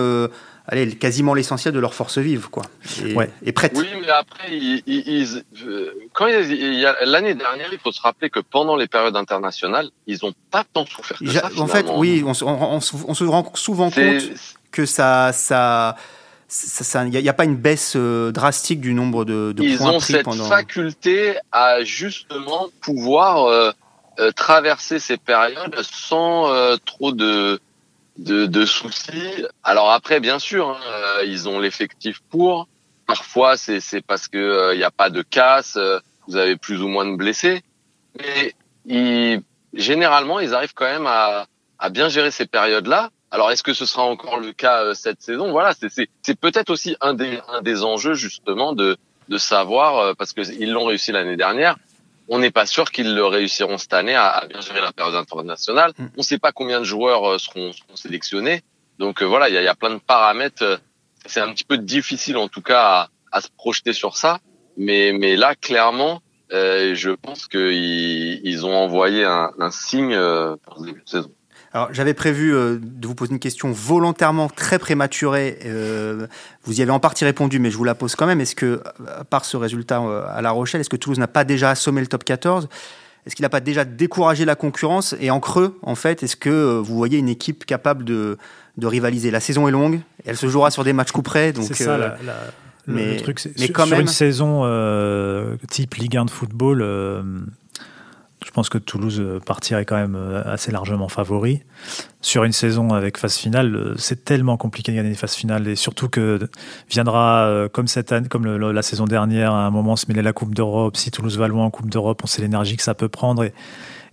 [0.68, 2.62] allez, quasiment l'essentiel de leur force vive, quoi.
[3.04, 3.30] Et, ouais.
[3.54, 3.72] prête.
[3.74, 8.30] Oui, mais après, ils, euh, quand il y a l'année dernière, il faut se rappeler
[8.30, 11.18] que pendant les périodes internationales, ils n'ont pas tant souffert.
[11.18, 14.22] Que ça, en fait, oui, on, on, se rend souvent compte
[14.70, 15.96] que ça, ça,
[16.48, 20.00] il n'y a, pas une baisse euh, drastique du nombre de, de ils points ont
[20.00, 23.72] cette faculté à justement pouvoir euh,
[24.36, 26.50] traverser ces périodes sans
[26.84, 27.58] trop de
[28.18, 29.46] de, de soucis.
[29.62, 32.68] Alors après, bien sûr, hein, euh, ils ont l'effectif pour.
[33.06, 36.82] Parfois, c'est parce que il euh, n'y a pas de casse, euh, vous avez plus
[36.82, 37.62] ou moins de blessés,
[38.18, 38.54] mais
[38.84, 39.40] ils,
[39.72, 41.46] généralement, ils arrivent quand même à,
[41.78, 43.10] à bien gérer ces périodes-là.
[43.30, 45.52] Alors, est-ce que ce sera encore le cas cette saison?
[45.52, 48.96] Voilà, c'est peut-être aussi un des un des enjeux justement de
[49.28, 51.76] de savoir parce que ils l'ont réussi l'année dernière
[52.28, 55.92] on n'est pas sûr qu'ils le réussiront cette année à, bien gérer la période internationale.
[55.98, 56.04] Mm.
[56.04, 58.62] On ne sait pas combien de joueurs euh, seront, sélectionnés.
[58.98, 60.62] Donc euh, voilà, il y a, plein de paramètres.
[60.62, 60.76] Euh,
[61.26, 64.40] c'est un petit peu difficile en tout cas à, se projeter sur ça.
[64.76, 70.16] Mais, mais là, clairement, je pense qu'ils ils ont envoyé un, un signe
[70.64, 71.32] pour début de saison.
[71.72, 75.58] Alors, j'avais prévu euh, de vous poser une question volontairement très prématurée.
[75.66, 76.26] Euh,
[76.64, 78.40] vous y avez en partie répondu, mais je vous la pose quand même.
[78.40, 81.44] Est-ce que, à part ce résultat euh, à La Rochelle, est-ce que Toulouse n'a pas
[81.44, 82.68] déjà assommé le top 14
[83.26, 85.14] Est-ce qu'il n'a pas déjà découragé la concurrence?
[85.20, 88.38] Et en creux, en fait, est-ce que vous voyez une équipe capable de,
[88.78, 89.30] de rivaliser?
[89.30, 91.52] La saison est longue, elle se jouera sur des matchs coup près.
[91.60, 92.16] C'est ça, la,
[92.86, 94.00] mais, le truc, mais sur, quand même...
[94.00, 94.62] une saison
[95.68, 96.82] type Ligue 1 de football
[98.48, 101.60] je pense que Toulouse euh, partirait quand même euh, assez largement favori.
[102.22, 105.68] Sur une saison avec phase finale, euh, c'est tellement compliqué de gagner une phase finale
[105.68, 106.38] et surtout que
[106.88, 110.54] viendra comme cette année, comme la saison dernière, à un moment se mêler la Coupe
[110.54, 110.96] d'Europe.
[110.96, 113.44] Si Toulouse va loin en Coupe d'Europe, on sait l'énergie que ça peut prendre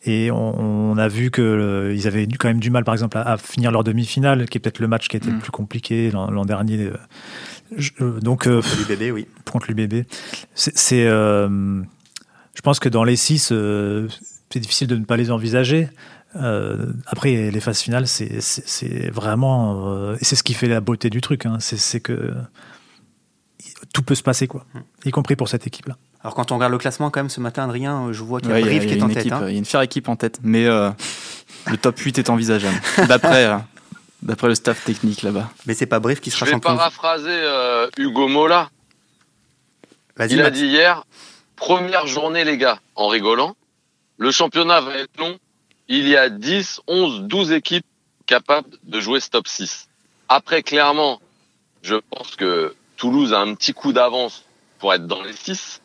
[0.04, 3.84] et, on, a vu qu'ils avaient quand même du mal, par exemple, à, finir leur
[3.86, 5.40] demi-finale, qui est peut-être le match qui a été le mm.
[5.40, 6.92] plus compliqué l'an dernier.
[8.22, 9.28] donc contre l'UBB, oui.
[9.46, 10.06] Contre l'UBB,
[10.54, 11.08] c'est
[12.56, 14.08] je pense que dans les six, euh,
[14.50, 15.90] c'est difficile de ne pas les envisager.
[16.38, 19.88] Euh, après, les phases finales, c'est vraiment.
[19.88, 21.46] Euh, c'est ce qui fait la beauté du truc.
[21.46, 21.58] Hein.
[21.60, 22.34] C'est que
[23.94, 24.80] tout peut se passer, quoi, hmm.
[25.06, 25.98] y compris pour cette équipe-là.
[26.22, 28.54] Alors, quand on regarde le classement, quand même, ce matin, Adrien, je vois qu'il y
[28.54, 29.32] a Brive qui est en tête.
[29.32, 29.46] Hein.
[29.48, 30.66] Il y a une fière équipe en tête, mais
[31.68, 32.78] le top 8 est envisageable.
[33.08, 33.60] D'après.
[34.22, 35.52] D'après le staff technique là-bas.
[35.68, 36.70] Mais c'est pas Brive qui sera champion.
[36.70, 38.70] Je vais paraphraser Hugo Mola.
[40.30, 41.04] Il a dit hier
[41.56, 43.56] Première journée, les gars, en rigolant.
[44.18, 45.38] Le championnat va être long.
[45.88, 47.86] Il y a 10, 11, 12 équipes
[48.26, 49.88] capables de jouer ce top 6.
[50.28, 51.22] Après, clairement,
[51.82, 54.46] je pense que Toulouse a un petit coup d'avance
[54.80, 55.82] pour être dans les 6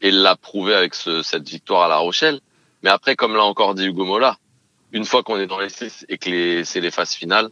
[0.00, 2.40] et l'a prouvé avec ce, cette victoire à La Rochelle.
[2.82, 4.36] Mais après, comme l'a encore dit Hugo Mola,
[4.92, 7.50] une fois qu'on est dans les 6 et que c'est les phases finales,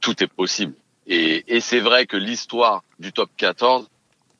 [0.00, 0.74] tout est possible.
[1.06, 3.88] Et, et c'est vrai que l'histoire du top 14,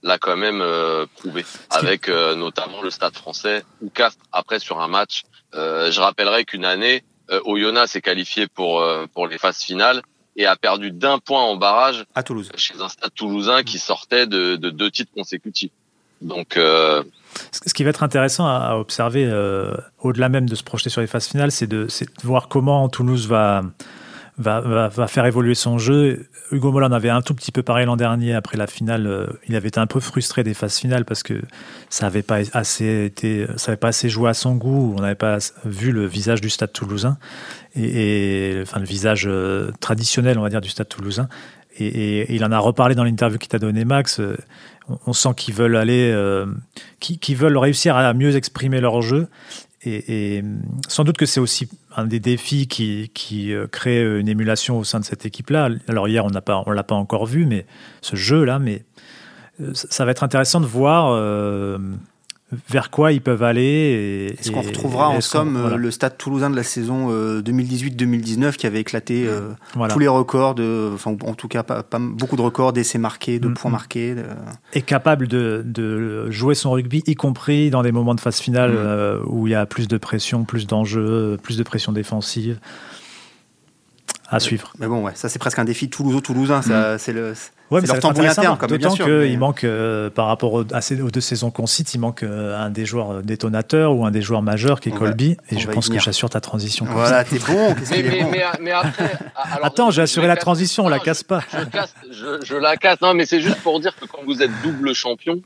[0.02, 4.80] l'a quand même euh, prouvé, avec euh, notamment le Stade français ou Castres après sur
[4.80, 5.24] un match.
[5.54, 7.04] Euh, je rappellerai qu'une année,
[7.44, 10.02] Oyonnax s'est qualifié pour pour les phases finales
[10.36, 14.26] et a perdu d'un point en barrage à Toulouse chez un Stade toulousain qui sortait
[14.26, 15.72] de, de deux titres consécutifs.
[16.20, 19.26] Donc ce qui va être intéressant à, observer,
[19.98, 23.26] au-delà même de se projeter sur les phases finales, c'est de, de, voir comment Toulouse
[23.26, 23.64] va
[24.38, 26.26] va, faire évoluer son jeu.
[26.52, 29.06] Hugo Mola en avait un tout petit peu pareil l'an dernier après la finale.
[29.06, 31.40] Euh, il avait été un peu frustré des phases finales parce que
[31.88, 34.94] ça n'avait pas assez été, ça avait pas assez joué à son goût.
[34.96, 37.16] On n'avait pas vu le visage du Stade Toulousain
[37.74, 41.28] et, enfin le visage euh, traditionnel, on va dire, du Stade Toulousain.
[41.78, 44.20] Et, il en a reparlé dans l'interview qu'il t'a donné, Max.
[44.20, 44.36] Euh,
[45.06, 46.14] on sent qu'ils veulent aller,
[47.00, 49.26] qu'ils veulent réussir à mieux exprimer leur jeu
[49.86, 50.42] et,
[50.88, 54.84] sans doute que c'est aussi un des défis qui, qui euh, crée une émulation au
[54.84, 55.70] sein de cette équipe-là.
[55.88, 57.66] Alors hier, on on l'a pas encore vu, mais
[58.02, 58.84] ce jeu-là, mais
[59.60, 61.78] euh, ça va être intéressant de voir euh,
[62.68, 64.36] vers quoi ils peuvent aller.
[64.38, 68.66] Est-ce qu'on retrouvera en somme euh, le stade toulousain de la saison 2018-2019 euh, qui
[68.66, 69.50] avait éclaté euh,
[69.90, 73.48] tous les records, de, enfin, en tout cas pas, beaucoup de records d'essais marqués, de
[73.48, 74.14] mm, points marqués.
[74.72, 78.72] Est capable de, de, jouer son rugby, y compris dans des moments de phase finale
[78.72, 79.22] mm.
[79.26, 82.58] où il y a plus de pression, plus d'enjeux, plus de pression défensive
[84.28, 84.72] à suivre.
[84.78, 86.62] Mais bon, ouais, ça c'est presque un défi toulousain-toulousain.
[86.98, 87.34] C'est le,
[87.70, 91.50] Ouais, c'est leur tambouille interne, comme D'autant qu'il manque, euh, par rapport aux, deux saisons
[91.50, 94.90] qu'on cite, il manque euh, un des joueurs détonateurs ou un des joueurs majeurs qui
[94.90, 95.36] est Colby.
[95.50, 96.86] Et je pense que j'assure ta transition.
[96.88, 97.74] Voilà, t'es bon.
[98.60, 99.18] mais, après.
[99.62, 101.40] Attends, j'ai assuré la transition, on la casse pas.
[102.10, 103.00] Je, la casse.
[103.00, 105.40] Non, mais c'est juste pour dire que quand vous êtes double champion,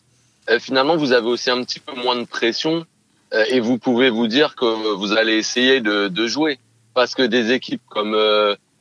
[0.51, 2.85] euh, finalement, vous avez aussi un petit peu moins de pression
[3.49, 6.59] et vous pouvez vous dire que vous allez essayer de, de jouer.
[6.95, 8.17] Parce que des équipes comme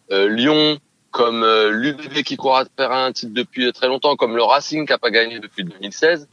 [0.09, 0.79] Lyon,
[1.11, 4.93] comme euh, l'UBB qui court faire un titre depuis très longtemps, comme le Racing qui
[4.93, 6.27] a pas gagné depuis 2016,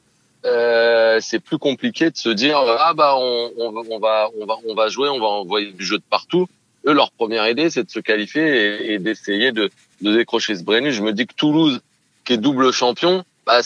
[0.45, 4.55] euh, c'est plus compliqué de se dire ah bah on, on, on, va on va
[4.69, 6.47] on va jouer, on va envoyer du jeu de partout.
[6.87, 9.71] Eux leur première idée c'est de se qualifier et, et d'essayer de,
[10.03, 10.93] de décrocher ce Brennus.
[10.95, 11.81] Je me dis que Toulouse
[12.25, 13.61] qui est double champion, bah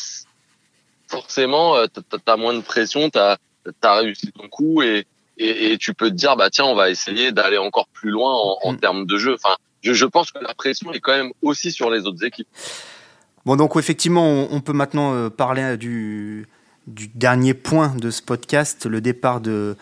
[1.09, 3.37] forcément euh, t'as as moins de pression, t'as
[3.83, 6.89] as réussi ton coup et, et, et tu peux te dire bah tiens on va
[6.89, 8.81] essayer d'aller encore plus loin en, en mm.
[8.81, 9.35] termes de jeu.
[9.35, 12.49] Enfin je, pense que la pression est quand même aussi sur les autres équipes.
[13.47, 16.47] Bon, donc effectivement, on, peut maintenant euh, parler euh, du,
[16.87, 19.77] dernier point de ce podcast, le départ de,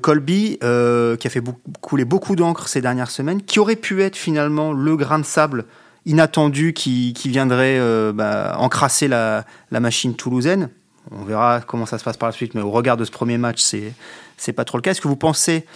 [0.00, 1.42] Colby, euh, qui a fait
[1.80, 5.64] couler beaucoup d'encre ces dernières semaines, qui aurait pu être finalement le grain de sable
[6.06, 7.78] inattendu qui, viendrait
[8.12, 10.70] bah, encrasser la, la, machine toulousaine.
[11.10, 13.38] On verra comment ça se passe par la suite, mais au regard de ce premier
[13.38, 13.92] match, c'est
[14.36, 14.92] c'est pas trop le cas.
[14.92, 15.66] Est-ce que vous pensez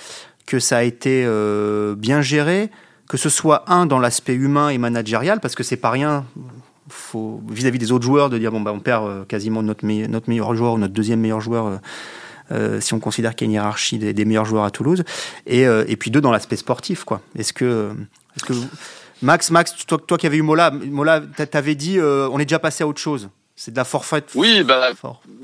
[0.46, 1.26] que ça a été
[1.96, 2.70] bien géré?
[3.08, 6.24] Que ce soit un dans l'aspect humain et managérial, parce que c'est pas rien
[7.48, 10.54] vis-à-vis des autres joueurs de dire bon bah on perd euh, quasiment notre, notre meilleur
[10.54, 11.76] joueur ou notre deuxième meilleur joueur euh,
[12.52, 15.02] euh, si on considère qu'il y a une hiérarchie des, meilleurs joueurs à Toulouse.
[15.46, 17.22] Et, et puis deux dans l'aspect sportif quoi.
[17.38, 17.92] Est-ce que,
[18.36, 18.52] est-ce que
[19.22, 22.84] Max Max toi, toi qui avais eu Mola Mola t'avais dit on est déjà passé
[22.84, 23.30] à autre chose.
[23.56, 24.24] C'est de la forfait.
[24.34, 24.90] Oui bah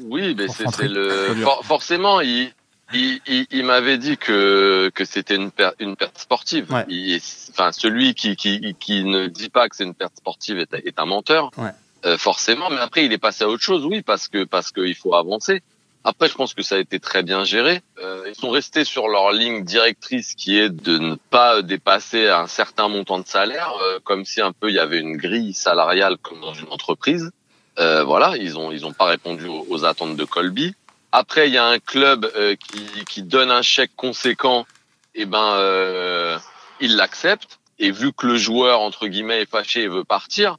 [0.08, 2.52] oui mais c'est, le forcément il
[2.92, 6.66] il, il, m'avait dit que que c'était une perte une perte sportive.
[6.70, 10.98] enfin, celui qui, qui qui ne dit pas que c'est une perte sportive est, est
[10.98, 11.50] un menteur.
[11.56, 11.70] Ouais.
[12.06, 14.94] Euh, forcément, mais après il est passé à autre chose, oui, parce que parce qu'il
[14.94, 15.62] faut avancer.
[16.02, 17.82] Après, je pense que ça a été très bien géré.
[18.02, 22.46] Euh, ils sont restés sur leur ligne directrice qui est de ne pas dépasser un
[22.46, 26.16] certain montant de salaire, euh, comme si un peu il y avait une grille salariale
[26.22, 27.30] comme dans une entreprise.
[27.78, 30.74] Euh, voilà, ils ont ils ont pas répondu aux, aux attentes de Colby.
[31.12, 34.66] Après, il y a un club euh, qui, qui, donne un chèque conséquent,
[35.14, 36.38] et eh ben euh,
[36.80, 37.58] il l'accepte.
[37.78, 40.58] Et vu que le joueur entre guillemets est fâché et veut partir,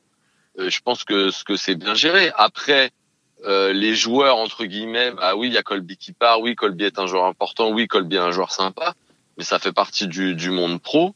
[0.60, 2.32] euh, je pense que ce que c'est bien géré.
[2.36, 2.92] Après,
[3.46, 6.86] euh, les joueurs entre guillemets, bah oui, il y a Colby qui part, oui, Colby
[6.86, 8.94] est un joueur important, oui, Colby est un joueur sympa,
[9.38, 11.16] mais ça fait partie du, du monde pro.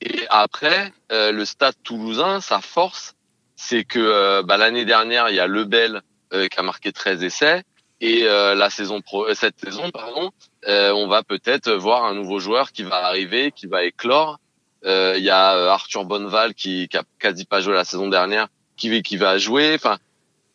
[0.00, 3.14] Et après, le Stade Toulousain, sa force,
[3.56, 7.64] c'est que bah, l'année dernière, il y a Lebel qui a marqué 13 essais.
[8.00, 10.30] Et euh, la saison pro, euh, cette saison, pardon,
[10.68, 14.38] euh, on va peut-être voir un nouveau joueur qui va arriver, qui va éclore.
[14.84, 19.02] Il y a Arthur Bonneval qui, qui a quasi pas joué la saison dernière, qui,
[19.02, 19.74] qui va jouer.
[19.74, 19.98] Enfin,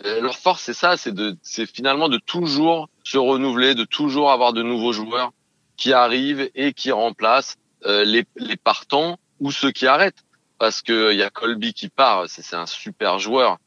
[0.02, 4.54] leur force c'est ça, c'est de, c'est finalement de toujours se renouveler, de toujours avoir
[4.54, 5.34] de nouveaux joueurs
[5.76, 10.24] qui arrivent et qui remplacent les, les partants ou ceux qui arrêtent.
[10.58, 13.58] Parce que il y a Colby qui part, c'est un super joueur,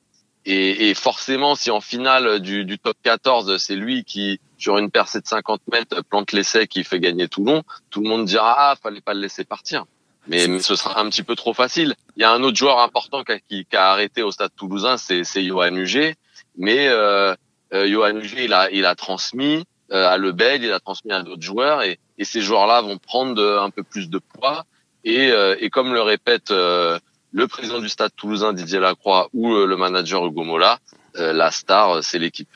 [0.46, 4.90] et, et, forcément, si en finale du, du top 14, c'est lui qui, sur une
[4.90, 8.76] percée de 50 mètres, plante l'essai qui fait gagner Toulon, tout le monde dira ah,
[8.80, 9.85] fallait pas le laisser partir.
[10.28, 11.94] Mais, ce sera un petit peu trop facile.
[12.16, 15.44] Il y a un autre joueur important qui, qui, a arrêté au Stade Toulousain, c'est
[15.44, 16.16] Johan Huget.
[16.56, 17.35] Mais euh,
[17.72, 21.22] euh, Johan Huget, il a, il a transmis euh, à Lebel, il a transmis à
[21.22, 24.64] d'autres joueurs, et, et ces joueurs-là vont prendre un peu plus de poids.
[25.04, 26.98] Et, euh, et comme le répète euh,
[27.33, 30.79] le président du stade toulousain Didier Lacroix ou euh, le manager Hugo Mola,
[31.17, 32.49] euh, la star, euh, c'est l'équipe.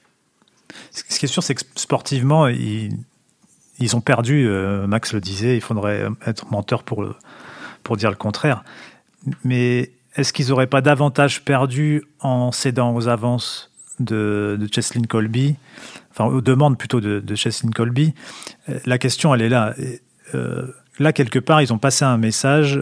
[0.93, 2.97] Ce qui est sûr, c'est que sportivement, ils,
[3.95, 4.49] ont perdu,
[4.87, 7.05] Max le disait, il faudrait être menteur pour,
[7.83, 8.63] pour dire le contraire.
[9.43, 15.57] mais est-ce qu'ils n'auraient pas davantage perdu en cédant aux avances de, Cheslin Colby,
[16.13, 18.15] enfin aux demandes plutôt de, Cheslin Colby
[18.87, 19.75] La question, elle est là.
[21.01, 22.79] Là, quelque part, ils ont passé un message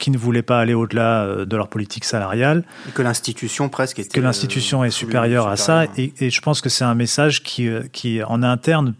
[0.00, 2.64] qui ne voulait pas aller au-delà euh, de leur politique salariale.
[2.88, 5.84] Et que l'institution presque était, Que l'institution est supérieure à ça.
[5.96, 8.94] Et, et, je pense que c'est un message qui, qui en interne,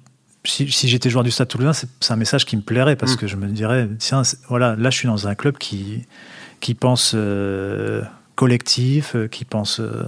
[0.44, 3.18] si, si j'étais joueur du Stade Toulousain, c'est un message qui me plairait parce mmh.
[3.18, 6.06] que je me dirais, tiens, voilà, là, je suis dans un club qui,
[6.60, 8.02] qui pense euh,
[8.40, 9.80] collectif, euh, qui pense.
[9.80, 10.04] Euh,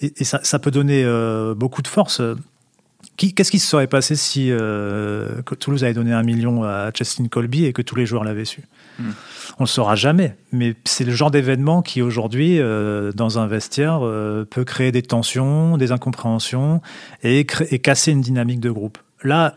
[0.00, 2.20] et, et ça, ça, peut donner euh, beaucoup de force.
[3.28, 7.66] Qu'est-ce qui se serait passé si euh, Toulouse avait donné un million à Justin Colby
[7.66, 8.62] et que tous les joueurs l'avaient su?
[8.98, 9.10] Mm.
[9.58, 13.46] On ne le saura jamais, mais c'est le genre d'événement qui aujourd'hui, euh, dans un
[13.46, 16.80] vestiaire, euh, peut créer des tensions, des incompréhensions
[17.22, 18.96] et, et, casser une dynamique de groupe.
[19.22, 19.56] Là,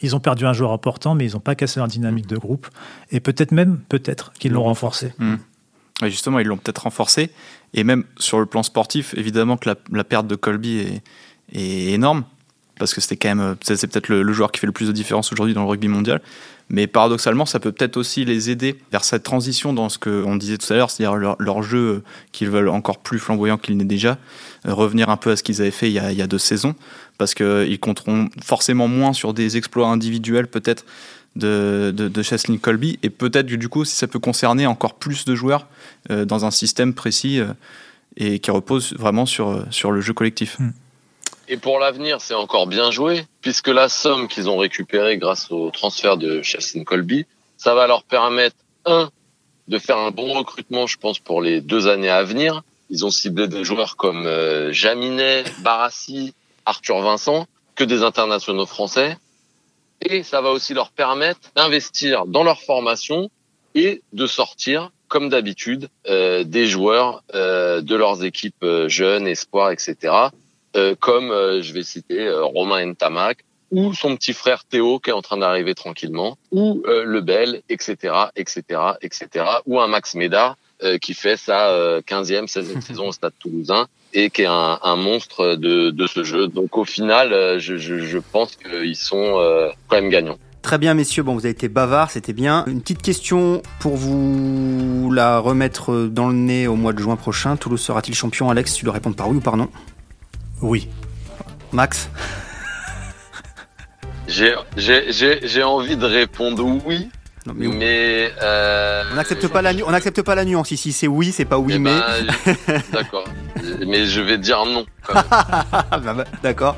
[0.00, 2.66] ils ont perdu un joueur important, mais ils n'ont pas cassé leur dynamique de groupe
[3.10, 5.12] et peut-être même, peut-être qu'ils l'ont renforcé.
[5.18, 5.34] Mm.
[6.00, 7.30] Ouais, justement, ils l'ont peut-être renforcé
[7.74, 11.02] et même sur le plan sportif, évidemment que la, la perte de Colby est,
[11.52, 12.24] est énorme
[12.82, 15.32] parce que c'était quand même c'est peut-être le, joueur qui fait le plus de différence
[15.32, 16.20] aujourd'hui dans le rugby mondial.
[16.68, 20.58] Mais paradoxalement, ça peut peut-être aussi les aider vers cette transition dans ce qu'on disait
[20.58, 24.18] tout à l'heure, c'est-à-dire leur, jeu qu'ils veulent encore plus flamboyant qu'il n'est déjà,
[24.66, 26.74] euh, revenir un peu à ce qu'ils avaient fait il y a, deux saisons,
[27.18, 30.84] parce qu'ils compteront forcément moins sur des exploits individuels peut-être
[31.36, 35.36] de, de, Cheslin Colby, et peut-être du coup si ça peut concerner encore plus de
[35.36, 35.68] joueurs
[36.10, 37.52] euh, dans un système précis euh,
[38.16, 40.58] et qui repose vraiment sur, le jeu collectif.
[40.58, 40.70] Mm.
[41.48, 45.70] Et pour l'avenir, c'est encore bien joué, puisque la somme qu'ils ont récupérée grâce au
[45.70, 47.26] transfert de Chassin Colby,
[47.56, 49.10] ça va leur permettre, un,
[49.68, 52.62] de faire un bon recrutement, je pense, pour les deux années à venir.
[52.90, 59.16] Ils ont ciblé des joueurs comme euh, Jaminet, Barassi, Arthur Vincent, que des internationaux français.
[60.00, 63.30] Et ça va aussi leur permettre d'investir dans leur formation
[63.74, 69.70] et de sortir, comme d'habitude, euh, des joueurs euh, de leurs équipes euh, jeunes, espoirs,
[69.70, 70.30] etc
[70.76, 73.38] euh, comme euh, je vais citer euh, Romain Ntamak
[73.70, 77.96] ou son petit frère Théo qui est en train d'arriver tranquillement, ou euh, Lebel, etc.,
[78.36, 78.62] etc.,
[79.00, 83.86] etc., ou un Max Médard euh, qui fait sa 15e, 16e saison au Stade Toulousain
[84.12, 86.48] et qui est un, un monstre de, de, ce jeu.
[86.48, 90.38] Donc au final, je, je, je pense qu'ils sont quand même gagnants.
[90.62, 91.24] Très bien, messieurs.
[91.24, 92.64] Bon, vous avez été bavards, c'était bien.
[92.66, 97.56] Une petite question pour vous la remettre dans le nez au mois de juin prochain.
[97.56, 99.68] Toulouse sera-t-il champion Alex, tu dois répondre par oui ou par non
[100.62, 100.88] oui.
[101.72, 102.08] Max
[104.28, 107.10] J'ai envie de répondre oui.
[107.44, 110.92] Non, mais, mais euh, on n'accepte pas la on n'accepte pas la nuance ici.
[110.92, 111.90] C'est oui, c'est pas oui, mais.
[112.46, 112.54] Ben,
[112.92, 113.24] D'accord.
[113.84, 114.86] mais je vais dire non.
[116.42, 116.76] D'accord.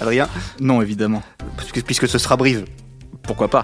[0.00, 0.28] Adrien.
[0.58, 1.22] Non, évidemment.
[1.56, 2.64] Puisque, puisque ce sera Brive.
[3.22, 3.62] Pourquoi pas?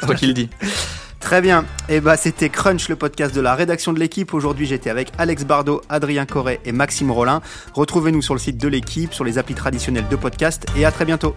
[0.00, 0.48] Toi qui le dis.
[1.20, 1.62] Très bien.
[1.88, 4.32] Et eh bah c'était Crunch, le podcast de la rédaction de l'équipe.
[4.34, 7.42] Aujourd'hui, j'étais avec Alex Bardot, Adrien Corret et Maxime Rollin.
[7.74, 11.04] Retrouvez-nous sur le site de l'équipe, sur les applis traditionnels de podcast et à très
[11.04, 11.34] bientôt.